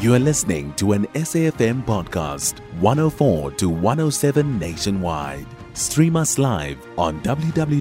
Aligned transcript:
You 0.00 0.14
are 0.14 0.18
listening 0.18 0.72
to 0.76 0.92
an 0.92 1.06
SAFM 1.08 1.84
podcast, 1.84 2.60
104 2.80 3.50
to 3.50 3.68
107 3.68 4.58
nationwide. 4.58 5.44
Stream 5.74 6.16
us 6.16 6.38
live 6.38 6.78
on 6.96 7.20
www.safm.co.za 7.20 7.74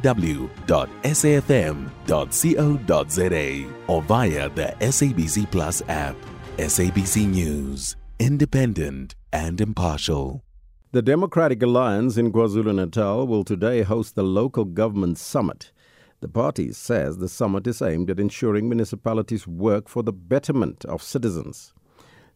or 3.88 4.02
via 4.02 4.50
the 4.50 4.76
SABC 4.82 5.50
Plus 5.50 5.82
app. 5.88 6.18
SABC 6.58 7.26
News, 7.26 7.96
independent 8.20 9.16
and 9.32 9.62
impartial. 9.62 10.44
The 10.92 11.02
Democratic 11.02 11.64
Alliance 11.64 12.18
in 12.18 12.34
KwaZulu 12.34 12.76
Natal 12.76 13.28
will 13.28 13.46
today 13.46 13.84
host 13.84 14.16
the 14.16 14.24
local 14.24 14.66
government 14.66 15.18
summit. 15.20 15.72
The 16.20 16.28
party 16.28 16.74
says 16.74 17.20
the 17.20 17.30
summit 17.30 17.66
is 17.66 17.82
aimed 17.82 18.10
at 18.10 18.20
ensuring 18.20 18.68
municipalities 18.68 19.48
work 19.48 19.88
for 19.88 20.04
the 20.04 20.12
betterment 20.12 20.84
of 20.84 21.02
citizens. 21.02 21.72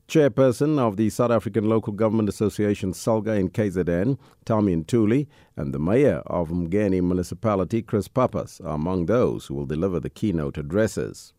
Chairperson 0.08 0.80
of 0.80 0.98
the 0.98 1.10
South 1.10 1.32
African 1.32 1.70
Local 1.70 1.94
Government 1.94 2.28
Association 2.28 2.92
SALGA 2.92 3.40
in 3.40 3.50
KZN, 3.50 4.18
Thami 4.46 4.84
Ntuli, 4.84 5.28
and 5.56 5.74
the 5.74 5.80
Mayor 5.80 6.22
of 6.28 6.50
uMngeni 6.50 7.02
Municipality, 7.02 7.82
Chris 7.82 8.08
Pappas, 8.10 8.60
are 8.62 8.76
among 8.76 9.06
those 9.06 9.46
who 9.46 9.56
will 9.56 9.66
deliver 9.66 10.00
the 10.00 10.10
keynote 10.10 10.58
addresses. 10.58 11.34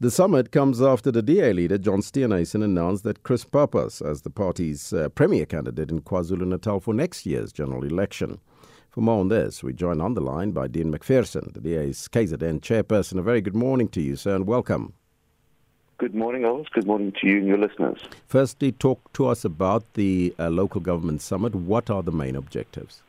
The 0.00 0.10
summit 0.10 0.50
comes 0.50 0.82
after 0.82 1.12
the 1.12 1.22
DA 1.22 1.52
leader, 1.52 1.78
John 1.78 2.00
Steenhuisen, 2.00 2.64
announced 2.64 3.04
that 3.04 3.22
Chris 3.22 3.44
Pappas 3.44 4.02
as 4.02 4.22
the 4.22 4.30
party's 4.30 4.92
uh, 4.92 5.08
premier 5.10 5.46
candidate 5.46 5.90
in 5.90 6.00
KwaZulu 6.00 6.46
Natal 6.46 6.80
for 6.80 6.92
next 6.92 7.26
year's 7.26 7.52
general 7.52 7.84
election. 7.84 8.40
For 8.88 9.02
more 9.02 9.20
on 9.20 9.28
this, 9.28 9.62
we 9.62 9.72
join 9.72 10.00
on 10.00 10.14
the 10.14 10.20
line 10.20 10.50
by 10.50 10.66
Dean 10.66 10.90
Macpherson, 10.90 11.52
the 11.54 11.60
DA's 11.60 12.08
KZN 12.08 12.60
chairperson. 12.60 13.18
A 13.18 13.22
very 13.22 13.40
good 13.40 13.54
morning 13.54 13.88
to 13.90 14.00
you, 14.02 14.16
sir, 14.16 14.34
and 14.34 14.48
welcome. 14.48 14.94
Good 16.00 16.14
morning, 16.14 16.44
Elvis. 16.44 16.70
Good 16.70 16.86
morning 16.86 17.12
to 17.20 17.28
you 17.28 17.36
and 17.40 17.46
your 17.46 17.58
listeners. 17.58 17.98
Firstly, 18.26 18.72
talk 18.72 19.12
to 19.12 19.26
us 19.26 19.44
about 19.44 19.84
the 19.92 20.34
uh, 20.38 20.48
local 20.48 20.80
government 20.80 21.20
summit. 21.20 21.54
What 21.54 21.90
are 21.90 22.02
the 22.02 22.10
main 22.10 22.36
objectives? 22.36 23.02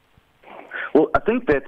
Well, 0.94 1.08
I 1.16 1.22
think 1.22 1.48
that 1.48 1.64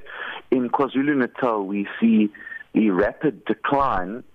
in 0.51 0.69
KwaZulu 0.69 1.15
Natal 1.15 1.63
we 1.63 1.87
see 1.97 2.29
the 2.73 2.89
rapid 2.89 3.45
decline 3.45 4.25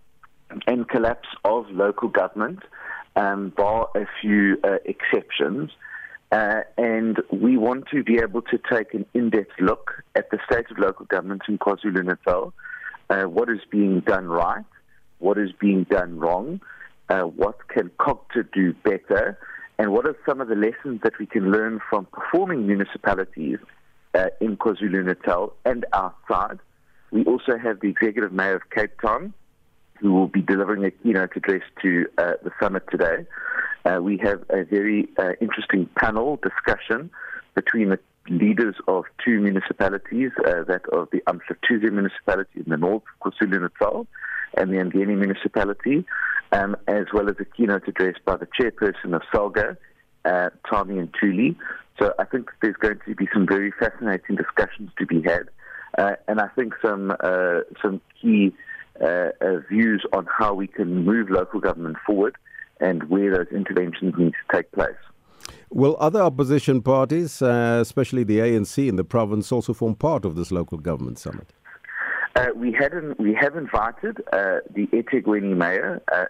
and 0.66 0.88
collapse 0.88 1.28
of 1.44 1.66
local 1.70 2.08
government, 2.08 2.60
um, 3.16 3.52
bar 3.54 3.90
a 3.94 4.06
few 4.22 4.56
uh, 4.64 4.78
exceptions. 4.86 5.70
Uh, 6.32 6.60
and 6.78 7.18
we 7.30 7.58
want 7.58 7.84
to 7.88 8.02
be 8.02 8.16
able 8.16 8.40
to 8.40 8.58
take 8.72 8.94
an 8.94 9.04
in-depth 9.12 9.60
look 9.60 10.02
at 10.14 10.30
the 10.30 10.38
state 10.50 10.70
of 10.70 10.78
local 10.78 11.04
government 11.04 11.42
in 11.50 11.58
KwaZulu 11.58 12.02
Natal, 12.02 12.54
uh, 13.10 13.24
what 13.24 13.50
is 13.50 13.60
being 13.70 14.00
done 14.00 14.26
right, 14.26 14.64
what 15.18 15.36
is 15.36 15.50
being 15.60 15.84
done 15.84 16.18
wrong, 16.18 16.62
uh, 17.08 17.22
what 17.22 17.68
can 17.68 17.90
COGTA 17.98 18.52
do 18.52 18.72
better, 18.84 19.38
and 19.78 19.92
what 19.92 20.06
are 20.06 20.16
some 20.26 20.40
of 20.40 20.48
the 20.48 20.54
lessons 20.54 21.00
that 21.02 21.18
we 21.18 21.26
can 21.26 21.50
learn 21.50 21.80
from 21.88 22.06
performing 22.06 22.66
municipalities 22.66 23.58
uh, 24.14 24.26
in 24.40 24.56
KwaZulu 24.56 25.04
Natal 25.04 25.54
and 25.64 25.86
outside. 25.92 26.58
We 27.10 27.24
also 27.24 27.56
have 27.56 27.80
the 27.80 27.88
Executive 27.88 28.32
Mayor 28.32 28.56
of 28.56 28.70
Cape 28.70 29.00
Town, 29.00 29.32
who 30.00 30.12
will 30.12 30.28
be 30.28 30.42
delivering 30.42 30.84
a 30.84 30.90
keynote 30.90 31.36
address 31.36 31.62
to 31.82 32.06
uh, 32.18 32.32
the 32.42 32.50
summit 32.60 32.84
today. 32.90 33.26
Uh, 33.84 34.00
we 34.02 34.18
have 34.18 34.44
a 34.50 34.64
very 34.64 35.08
uh, 35.18 35.32
interesting 35.40 35.88
panel 35.96 36.38
discussion 36.42 37.10
between 37.54 37.88
the 37.88 37.98
leaders 38.28 38.76
of 38.86 39.04
two 39.24 39.40
municipalities, 39.40 40.30
uh, 40.46 40.62
that 40.64 40.82
of 40.92 41.08
the 41.10 41.22
Umhlathuze 41.26 41.90
municipality 41.90 42.60
in 42.60 42.64
the 42.66 42.76
north 42.76 43.02
KwaZulu 43.22 43.62
Natal 43.62 44.06
and 44.56 44.70
the 44.70 44.76
uMngeni 44.76 45.16
municipality, 45.16 46.04
um, 46.52 46.76
as 46.86 47.06
well 47.12 47.28
as 47.28 47.36
a 47.40 47.44
keynote 47.44 47.86
address 47.88 48.14
by 48.24 48.36
the 48.36 48.46
chairperson 48.46 49.14
of 49.14 49.22
SALGA, 49.32 49.76
uh, 50.24 50.50
Thami 50.66 51.08
Ntuli. 51.08 51.56
So 51.98 52.14
I 52.18 52.24
think 52.24 52.50
there's 52.62 52.76
going 52.76 53.00
to 53.06 53.14
be 53.14 53.28
some 53.32 53.46
very 53.46 53.72
fascinating 53.72 54.36
discussions 54.36 54.90
to 54.98 55.06
be 55.06 55.20
had, 55.22 55.48
uh, 55.98 56.12
and 56.28 56.40
I 56.40 56.48
think 56.48 56.74
some 56.80 57.12
uh, 57.20 57.60
some 57.82 58.00
key 58.20 58.54
uh, 59.00 59.30
uh, 59.40 59.58
views 59.68 60.04
on 60.12 60.26
how 60.26 60.54
we 60.54 60.66
can 60.66 61.04
move 61.04 61.30
local 61.30 61.60
government 61.60 61.96
forward 62.06 62.36
and 62.80 63.04
where 63.04 63.36
those 63.36 63.46
interventions 63.52 64.14
need 64.16 64.32
to 64.32 64.56
take 64.56 64.70
place. 64.72 64.96
Will 65.70 65.96
other 66.00 66.22
opposition 66.22 66.82
parties, 66.82 67.42
uh, 67.42 67.78
especially 67.80 68.24
the 68.24 68.38
ANC 68.38 68.88
in 68.88 68.96
the 68.96 69.04
province, 69.04 69.52
also 69.52 69.72
form 69.72 69.94
part 69.94 70.24
of 70.24 70.34
this 70.34 70.50
local 70.50 70.78
government 70.78 71.18
summit? 71.18 71.52
Uh, 72.38 72.50
we, 72.54 72.70
had 72.70 72.92
we 73.18 73.34
have 73.34 73.56
invited 73.56 74.20
uh, 74.32 74.58
the 74.72 74.86
eThekwini 74.92 75.56
mayor, 75.56 76.00
uh, 76.12 76.26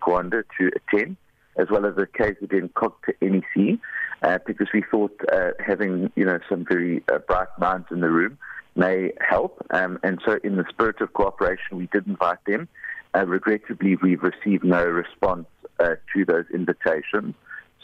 Kaunda, 0.00 0.44
to 0.56 0.70
attend, 0.76 1.16
as 1.56 1.66
well 1.68 1.84
as 1.86 1.96
the 1.96 2.06
KZN 2.06 2.72
COGTA 2.74 3.14
MEC, 3.20 3.80
uh, 4.22 4.38
because 4.46 4.68
we 4.72 4.84
thought 4.88 5.10
uh, 5.32 5.50
having 5.58 6.12
you 6.14 6.24
know 6.24 6.38
some 6.48 6.64
very 6.64 7.02
uh, 7.12 7.18
bright 7.18 7.48
minds 7.58 7.88
in 7.90 7.98
the 7.98 8.10
room 8.10 8.38
may 8.76 9.10
help. 9.28 9.60
Um, 9.70 9.98
and 10.04 10.20
so, 10.24 10.38
in 10.44 10.54
the 10.54 10.64
spirit 10.68 11.00
of 11.00 11.14
cooperation, 11.14 11.78
we 11.78 11.88
did 11.92 12.06
invite 12.06 12.44
them. 12.46 12.68
Regrettably, 13.12 13.96
we've 13.96 14.22
received 14.22 14.62
no 14.62 14.84
response 14.84 15.46
to 15.80 16.24
those 16.26 16.44
invitations. 16.54 17.34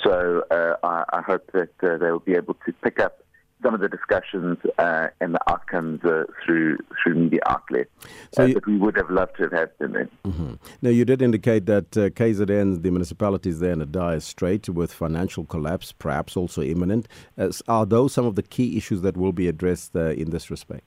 So 0.05 0.44
I, 0.53 1.03
I, 1.12 1.22
hope 1.22 1.50
that 1.53 1.71
they 1.81 2.12
will 2.12 2.21
be 2.21 2.34
able 2.34 2.55
to 2.65 2.72
pick 2.75 3.00
up 3.00 3.25
some 3.62 3.75
of 3.75 3.81
the 3.81 3.89
discussions 3.89 4.59
uh, 4.78 5.09
and 5.21 5.34
the 5.34 5.50
outcomes 5.50 6.05
uh, 6.05 6.25
through 6.44 6.78
through 7.03 7.15
media 7.15 7.41
outlets. 7.47 7.91
So 8.33 8.44
you, 8.44 8.55
but 8.55 8.67
we 8.67 8.77
would 8.77 8.97
have 8.97 9.11
loved 9.11 9.37
to 9.37 9.44
have 9.44 9.53
had 9.53 9.71
them 9.78 9.93
there. 9.93 10.09
Mm-hmm. 10.25 10.55
Now, 10.83 10.91
you 10.91 11.05
did 11.05 11.22
indicate 11.22 11.67
that 11.67 11.91
KZN, 11.91 12.83
the 12.83 12.91
municipalities 12.91 13.61
there 13.61 13.72
in 13.72 13.81
a 13.81 13.87
dire 13.87 14.21
strait 14.21 14.69
with 14.69 14.93
financial 14.93 15.44
collapse, 15.44 15.93
perhaps 15.93 16.37
also 16.37 16.62
imminent. 16.62 17.09
are 17.69 17.87
those 17.87 18.12
some 18.12 18.27
of 18.27 18.34
the 18.34 18.43
key 18.43 18.77
issues 18.77 19.03
that 19.03 19.17
will 19.17 19.33
be 19.33 19.49
addressed 19.49 19.94
in 19.94 20.31
this 20.31 20.50
respect? 20.50 20.84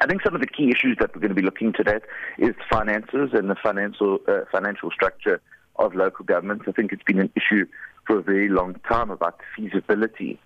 I 0.00 0.06
think 0.06 0.22
some 0.22 0.34
of 0.34 0.40
the 0.40 0.46
key 0.46 0.70
issues 0.70 0.96
that 1.00 1.14
we're 1.14 1.20
going 1.20 1.34
to 1.34 1.34
be 1.34 1.42
looking 1.42 1.74
at 1.86 2.02
is 2.38 2.54
finances 2.70 3.30
and 3.32 3.48
the 3.48 3.56
financial 3.62 4.20
uh, 4.28 4.40
financial 4.50 4.90
structure 4.90 5.40
of 5.76 5.94
local 5.94 6.24
governments. 6.24 6.64
I 6.68 6.72
think 6.72 6.92
it's 6.92 7.02
been 7.02 7.18
an 7.18 7.30
issue 7.36 7.66
for 8.06 8.18
a 8.18 8.22
very 8.22 8.48
long 8.48 8.74
time 8.88 9.10
about 9.10 9.38
the 9.38 9.44
feasibility 9.56 10.38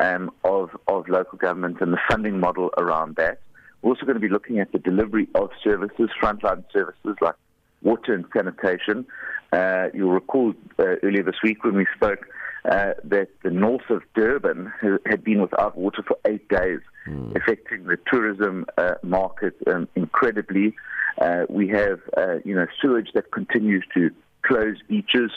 um, 0.00 0.30
of 0.44 0.70
of 0.88 1.08
local 1.08 1.38
government 1.38 1.78
and 1.80 1.92
the 1.92 2.00
funding 2.10 2.40
model 2.40 2.70
around 2.76 3.16
that. 3.16 3.40
We're 3.82 3.90
also 3.90 4.06
going 4.06 4.16
to 4.16 4.20
be 4.20 4.28
looking 4.28 4.58
at 4.58 4.72
the 4.72 4.78
delivery 4.78 5.28
of 5.34 5.50
services, 5.62 6.10
frontline 6.20 6.64
services 6.72 7.16
like 7.20 7.34
water 7.82 8.14
and 8.14 8.24
sanitation. 8.34 9.06
Uh, 9.52 9.88
you'll 9.94 10.12
recall 10.12 10.54
uh, 10.78 10.96
earlier 11.02 11.22
this 11.22 11.36
week 11.42 11.62
when 11.62 11.74
we 11.74 11.86
spoke 11.94 12.26
uh, 12.68 12.94
that 13.04 13.28
the 13.44 13.50
north 13.50 13.88
of 13.90 14.02
Durban 14.14 14.72
had 15.06 15.22
been 15.22 15.40
without 15.40 15.76
water 15.76 16.02
for 16.02 16.18
eight 16.26 16.48
days, 16.48 16.80
mm. 17.06 17.36
affecting 17.36 17.84
the 17.84 17.96
tourism 18.10 18.66
uh, 18.76 18.94
market 19.02 19.54
um, 19.68 19.88
incredibly. 19.94 20.74
Uh, 21.20 21.44
we 21.48 21.68
have, 21.68 22.00
uh, 22.16 22.36
you 22.44 22.54
know, 22.54 22.66
sewage 22.80 23.10
that 23.14 23.30
continues 23.30 23.84
to 23.94 24.10
close 24.42 24.76
beaches, 24.88 25.30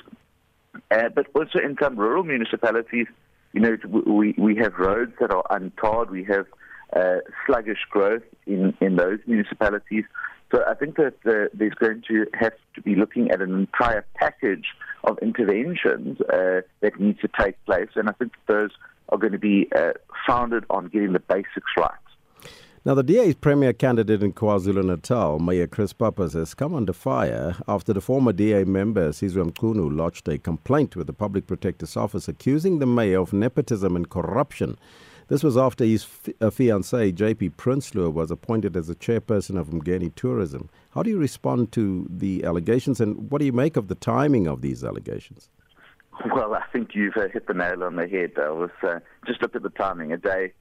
uh, 0.91 1.09
but 1.09 1.27
also 1.35 1.59
in 1.59 1.77
some 1.81 1.97
rural 1.97 2.23
municipalities, 2.23 3.07
you 3.53 3.61
know, 3.61 3.77
we 4.05 4.35
we 4.37 4.55
have 4.57 4.73
roads 4.77 5.13
that 5.19 5.31
are 5.31 5.43
untarred. 5.49 6.09
We 6.11 6.23
have 6.25 6.45
uh, 6.95 7.17
sluggish 7.45 7.85
growth 7.89 8.23
in 8.45 8.75
in 8.81 8.95
those 8.95 9.19
municipalities. 9.25 10.05
So 10.51 10.63
I 10.67 10.73
think 10.73 10.95
that 10.95 11.13
there's 11.23 11.73
going 11.75 12.03
to 12.07 12.25
have 12.33 12.53
to 12.73 12.81
be 12.81 12.95
looking 12.95 13.29
at 13.29 13.39
an 13.39 13.53
entire 13.53 14.03
package 14.15 14.65
of 15.03 15.19
interventions 15.19 16.19
uh, 16.21 16.61
that 16.81 16.99
need 16.99 17.19
to 17.19 17.29
take 17.39 17.63
place, 17.65 17.89
and 17.95 18.09
I 18.09 18.13
think 18.13 18.33
those 18.47 18.71
are 19.09 19.17
going 19.17 19.33
to 19.33 19.39
be 19.39 19.69
uh, 19.75 19.93
founded 20.27 20.65
on 20.69 20.87
getting 20.87 21.13
the 21.13 21.19
basics 21.19 21.71
right. 21.77 21.91
Now, 22.85 22.93
the 22.93 23.03
DA's 23.03 23.35
premier 23.35 23.73
candidate 23.73 24.23
in 24.23 24.31
KwaZulu 24.31 24.85
Natal, 24.85 25.37
Mayor 25.37 25.67
Chris 25.67 25.91
Pappas, 25.91 26.31
has 26.31 26.53
come 26.53 26.73
under 26.73 26.93
fire 26.93 27.57
after 27.67 27.91
the 27.91 27.99
former 27.99 28.31
DA 28.31 28.63
member, 28.63 29.09
Sizwe 29.09 29.51
Mchunu, 29.51 29.93
lodged 29.93 30.29
a 30.29 30.37
complaint 30.37 30.95
with 30.95 31.07
the 31.07 31.13
Public 31.13 31.45
Protector's 31.45 31.97
Office 31.97 32.29
accusing 32.29 32.79
the 32.79 32.85
mayor 32.85 33.19
of 33.19 33.33
nepotism 33.33 33.97
and 33.97 34.09
corruption. 34.09 34.77
This 35.27 35.43
was 35.43 35.57
after 35.57 35.83
his 35.83 36.05
f- 36.05 36.33
uh, 36.39 36.45
fiancée, 36.49 37.13
JP 37.13 37.55
Prinsloo, 37.57 38.13
was 38.13 38.31
appointed 38.31 38.77
as 38.77 38.87
the 38.87 38.95
chairperson 38.95 39.59
of 39.59 39.67
uMngeni 39.67 40.15
Tourism. 40.15 40.69
How 40.91 41.03
do 41.03 41.09
you 41.09 41.19
respond 41.19 41.73
to 41.73 42.07
the 42.09 42.45
allegations, 42.45 43.01
and 43.01 43.29
what 43.29 43.39
do 43.39 43.45
you 43.45 43.51
make 43.51 43.75
of 43.75 43.89
the 43.89 43.95
timing 43.95 44.47
of 44.47 44.61
these 44.61 44.85
allegations? 44.85 45.49
Well, 46.33 46.53
I 46.53 46.63
think 46.71 46.95
you've 46.95 47.17
uh, 47.17 47.27
hit 47.27 47.47
the 47.47 47.53
nail 47.53 47.83
on 47.83 47.97
the 47.97 48.07
head. 48.07 48.31
I 48.37 48.49
was 48.51 48.71
uh, 48.83 48.99
just 49.27 49.41
look 49.41 49.55
at 49.55 49.63
the 49.63 49.69
timing. 49.69 50.13
A 50.13 50.17
day 50.17 50.53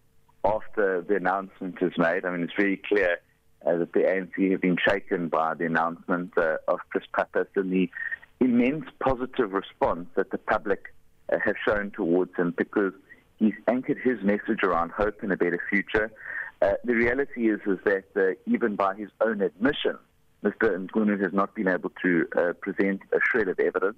after 0.48 1.02
the 1.02 1.16
announcement 1.16 1.76
is 1.80 1.92
made, 1.98 2.24
I 2.24 2.30
mean, 2.30 2.42
it's 2.42 2.52
very 2.56 2.80
clear 2.88 3.18
uh, 3.66 3.76
that 3.76 3.92
the 3.92 4.00
ANC 4.00 4.50
have 4.52 4.60
been 4.60 4.78
shaken 4.88 5.28
by 5.28 5.54
the 5.54 5.66
announcement 5.66 6.32
uh, 6.36 6.56
of 6.66 6.80
Chris 6.90 7.04
Pappas 7.14 7.48
and 7.56 7.72
the 7.72 7.90
immense 8.40 8.86
positive 9.00 9.52
response 9.52 10.06
that 10.14 10.30
the 10.30 10.38
public 10.38 10.94
uh, 11.32 11.36
have 11.44 11.56
shown 11.66 11.90
towards 11.90 12.34
him 12.36 12.54
because 12.56 12.92
He's 13.38 13.54
anchored 13.68 13.98
his 14.02 14.20
message 14.22 14.64
around 14.64 14.90
hope 14.90 15.22
and 15.22 15.32
a 15.32 15.36
better 15.36 15.60
future. 15.70 16.10
Uh, 16.60 16.72
the 16.84 16.94
reality 16.94 17.48
is, 17.48 17.60
is 17.66 17.78
that 17.84 18.04
uh, 18.16 18.34
even 18.46 18.74
by 18.74 18.94
his 18.96 19.10
own 19.20 19.40
admission, 19.40 19.96
Mr. 20.42 20.86
Mchunu 20.86 21.20
has 21.22 21.32
not 21.32 21.54
been 21.54 21.68
able 21.68 21.92
to 22.02 22.26
uh, 22.36 22.52
present 22.60 23.00
a 23.12 23.18
shred 23.22 23.48
of 23.48 23.60
evidence. 23.60 23.96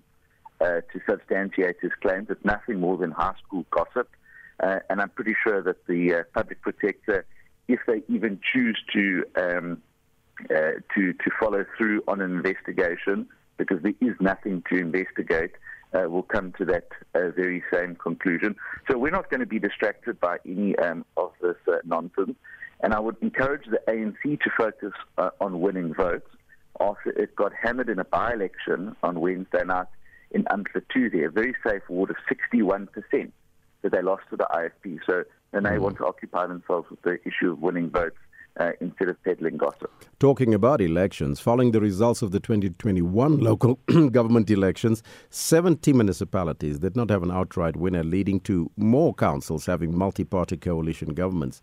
to 0.61 1.01
substantiate 1.09 1.77
his 1.81 1.93
claims. 2.03 2.27
It's 2.29 2.45
nothing 2.45 2.81
more 2.81 2.99
than 2.99 3.13
high 3.13 3.35
school 3.45 3.65
gossip. 3.71 4.11
Uh, 4.63 4.81
and 4.89 5.01
I'm 5.01 5.11
pretty 5.11 5.35
sure 5.43 5.63
that 5.63 5.87
the 5.87 6.15
uh, 6.15 6.23
public 6.35 6.61
protector, 6.61 7.25
if 7.69 7.81
they 7.87 8.03
even 8.09 8.41
choose 8.53 8.79
to, 8.93 9.25
um, 9.37 9.83
uh, 10.45 10.73
to, 10.95 11.13
to 11.13 11.31
follow 11.39 11.65
through 11.77 12.03
on 12.09 12.21
an 12.21 12.31
investigation, 12.31 13.27
because 13.57 13.83
there 13.83 13.95
is 14.01 14.15
nothing 14.21 14.63
to 14.71 14.79
investigate, 14.79 15.53
uh, 15.93 16.09
will 16.09 16.23
come 16.23 16.53
to 16.59 16.65
that 16.65 16.89
uh, 17.15 17.31
very 17.31 17.63
same 17.73 17.97
conclusion. 17.97 18.55
So 18.91 18.99
we're 18.99 19.11
not 19.11 19.31
going 19.31 19.41
to 19.41 19.47
be 19.47 19.59
distracted 19.59 20.21
by 20.21 20.39
any 20.47 20.77
um, 20.79 21.05
of 21.17 21.33
this 21.41 21.57
uh, 21.67 21.79
nonsense. 21.85 22.37
And 22.83 22.95
I 22.95 23.01
would 23.01 23.17
encourage 23.21 23.67
the 23.67 23.81
ANC 23.89 24.41
to 24.41 24.51
focus 24.57 24.93
on 25.41 25.61
winning 25.61 25.93
votes 25.93 26.31
after 26.81 27.11
it 27.11 27.37
got 27.37 27.53
hammered 27.53 27.91
in 27.91 27.99
a 27.99 28.05
by 28.05 28.33
election 28.33 28.97
on 29.03 29.21
Wednesday 29.21 29.65
night 29.65 29.87
in 30.31 30.47
Antler 30.51 30.83
2 30.95 31.11
there, 31.11 31.29
a 31.29 31.31
very 31.31 31.55
safe 31.67 31.83
ward 31.89 32.11
of 32.11 32.17
61% 32.31 32.89
that 33.83 33.93
they 33.93 34.03
lost 34.03 34.23
to 34.31 34.37
the 34.37 34.47
IFP. 34.51 34.99
So 35.07 35.25
they 35.53 35.59
mm. 35.61 35.79
want 35.79 35.97
to 35.99 36.07
occupy 36.07 36.47
themselves 36.47 36.89
with 36.91 37.03
the 37.03 37.19
issue 37.25 37.53
of 37.53 37.61
winning 37.61 37.91
votes. 37.91 38.17
Uh, 38.59 38.73
instead 38.81 39.09
of 39.09 39.23
peddling 39.23 39.57
gossip. 39.57 39.91
Talking 40.19 40.55
about 40.55 40.81
elections, 40.81 41.39
following 41.39 41.71
the 41.71 41.81
results 41.81 42.21
of 42.21 42.33
the 42.33 42.41
2021 42.41 43.39
local 43.41 43.77
government 44.11 44.51
elections, 44.51 45.05
70 45.31 45.93
municipalities 45.93 46.81
did 46.81 46.97
not 46.97 47.11
have 47.11 47.23
an 47.23 47.31
outright 47.31 47.77
winner, 47.77 48.03
leading 48.03 48.41
to 48.41 48.69
more 48.77 49.15
councils 49.15 49.67
having 49.67 49.97
multi 49.97 50.25
party 50.25 50.57
coalition 50.57 51.15
governments. 51.15 51.63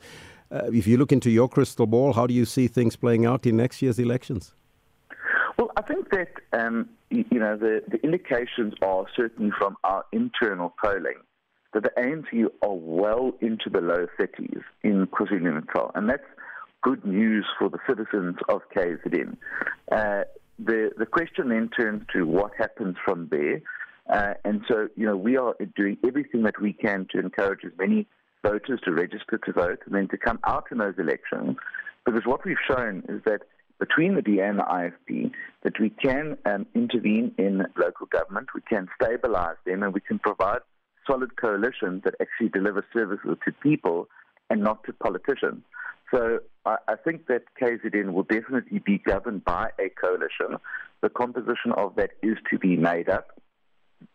Uh, 0.49 0.61
if 0.71 0.87
you 0.87 0.97
look 0.97 1.11
into 1.11 1.29
your 1.29 1.49
crystal 1.49 1.85
ball, 1.85 2.13
how 2.13 2.25
do 2.25 2.33
you 2.33 2.45
see 2.45 2.67
things 2.67 2.95
playing 2.95 3.25
out 3.25 3.45
in 3.45 3.57
next 3.57 3.81
year's 3.81 3.99
elections? 3.99 4.53
Well, 5.57 5.71
I 5.75 5.81
think 5.81 6.09
that 6.11 6.29
um, 6.53 6.89
you 7.09 7.39
know 7.39 7.57
the, 7.57 7.81
the 7.87 7.97
indications 8.03 8.73
are 8.81 9.05
certainly 9.15 9.51
from 9.57 9.75
our 9.83 10.05
internal 10.13 10.73
polling 10.81 11.17
that 11.73 11.83
the 11.83 11.91
ANC 11.97 12.45
are 12.61 12.73
well 12.73 13.33
into 13.41 13.69
the 13.69 13.81
low 13.81 14.07
30s 14.19 14.61
in 14.83 15.07
KwaZulu-Natal, 15.07 15.91
and 15.95 16.09
that's 16.09 16.23
good 16.81 17.05
news 17.05 17.45
for 17.59 17.69
the 17.69 17.79
citizens 17.87 18.37
of 18.49 18.61
KZN. 18.75 19.37
Uh, 19.91 20.23
the 20.59 20.91
the 20.97 21.05
question 21.05 21.49
then 21.49 21.69
turns 21.69 22.03
to 22.13 22.25
what 22.25 22.51
happens 22.57 22.95
from 23.05 23.27
there, 23.29 23.61
uh, 24.11 24.33
and 24.43 24.61
so 24.67 24.87
you 24.95 25.05
know 25.05 25.15
we 25.15 25.37
are 25.37 25.53
doing 25.75 25.97
everything 26.05 26.43
that 26.43 26.59
we 26.61 26.73
can 26.73 27.07
to 27.11 27.19
encourage 27.19 27.59
as 27.65 27.71
many 27.77 28.07
voters 28.43 28.79
to 28.85 28.91
register 28.91 29.39
to 29.45 29.51
vote 29.51 29.79
and 29.85 29.95
then 29.95 30.07
to 30.07 30.17
come 30.17 30.39
out 30.45 30.65
in 30.71 30.77
those 30.77 30.95
elections, 30.97 31.57
because 32.05 32.25
what 32.25 32.43
we've 32.45 32.57
shown 32.67 33.03
is 33.09 33.21
that 33.25 33.41
between 33.79 34.15
the 34.15 34.21
DA 34.21 34.47
and 34.47 34.59
the 34.59 34.63
IFP 34.63 35.31
that 35.63 35.79
we 35.79 35.91
can 35.91 36.37
um, 36.45 36.65
intervene 36.73 37.31
in 37.37 37.63
local 37.77 38.07
government, 38.07 38.47
we 38.55 38.61
can 38.61 38.87
stabilize 38.99 39.57
them, 39.65 39.83
and 39.83 39.93
we 39.93 40.01
can 40.01 40.17
provide 40.17 40.59
solid 41.07 41.35
coalitions 41.39 42.03
that 42.03 42.15
actually 42.21 42.49
deliver 42.49 42.85
services 42.93 43.37
to 43.45 43.51
people 43.63 44.07
and 44.49 44.61
not 44.61 44.83
to 44.85 44.93
politicians. 44.93 45.63
So 46.13 46.39
I, 46.65 46.77
I 46.87 46.95
think 46.95 47.27
that 47.27 47.43
KZN 47.61 48.13
will 48.13 48.23
definitely 48.23 48.79
be 48.79 48.97
governed 48.97 49.43
by 49.43 49.69
a 49.79 49.89
coalition. 49.89 50.57
The 51.01 51.09
composition 51.09 51.71
of 51.75 51.95
that 51.95 52.11
is 52.21 52.37
to 52.51 52.57
be 52.57 52.77
made 52.77 53.09
up. 53.09 53.39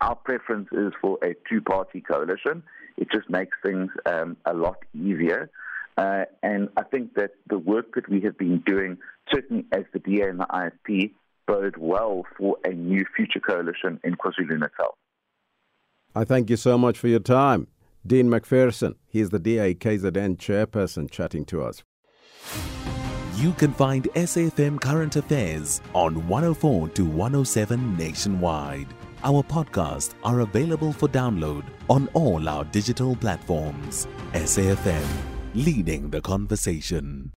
Our 0.00 0.15
preference 0.15 0.69
is 0.73 0.93
for 1.00 1.19
a 1.23 1.35
two 1.49 1.61
party 1.61 2.00
coalition. 2.00 2.62
It 2.97 3.09
just 3.12 3.29
makes 3.29 3.56
things 3.62 3.91
um, 4.06 4.37
a 4.47 4.55
lot 4.55 4.79
easier. 4.95 5.50
Uh, 5.99 6.25
and 6.43 6.69
I 6.77 6.85
think 6.85 7.15
that 7.15 7.33
the 7.49 7.59
work 7.59 7.95
that 7.97 8.09
we 8.09 8.23
have 8.23 8.38
been 8.38 8.62
doing, 8.65 8.99
certainly 9.33 9.67
as 9.73 9.83
the 9.93 9.99
DA 9.99 10.29
and 10.29 10.41
the 10.41 10.47
IFP, 10.47 11.12
bode 11.47 11.77
well 11.77 12.25
for 12.38 12.56
a 12.65 12.71
new 12.71 13.05
future 13.15 13.41
coalition 13.41 14.00
in 14.05 14.15
KwaZulu 14.15 14.59
Natal. 14.59 14.97
I 16.14 16.25
thank 16.25 16.50
you 16.50 16.56
so 16.56 16.76
much 16.76 16.99
for 16.99 17.09
your 17.09 17.20
time. 17.20 17.69
Dean 18.06 18.29
Macpherson, 18.29 18.97
he 19.09 19.20
is 19.20 19.31
the 19.31 19.38
DA 19.38 19.75
KZN 19.75 20.37
chairperson, 20.37 21.11
chatting 21.11 21.44
to 21.47 21.62
us. 21.62 21.82
You 23.37 23.53
can 23.53 23.73
find 23.73 24.05
SAFM 24.14 24.81
Current 24.81 25.17
Affairs 25.17 25.81
on 25.94 26.29
104 26.29 26.88
to 26.91 27.05
107 27.05 27.97
nationwide. 27.97 28.88
Our 29.25 29.43
podcasts 29.43 30.14
are 30.23 30.41
available 30.41 30.93
for 30.93 31.09
download 31.09 31.64
on 31.88 32.09
all 32.12 32.49
our 32.49 32.64
digital 32.64 33.17
platforms. 33.17 34.06
SAFM 34.32 35.06
leading 35.55 36.11
the 36.11 36.20
conversation. 36.20 37.32